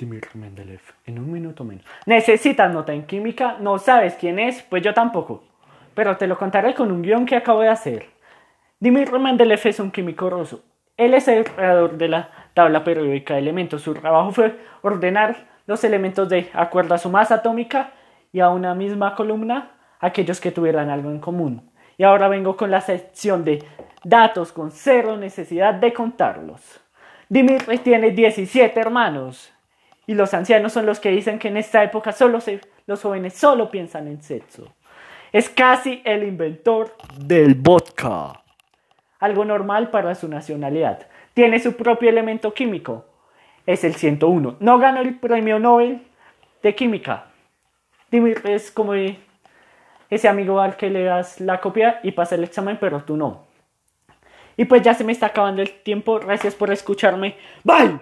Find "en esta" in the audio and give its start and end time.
31.46-31.84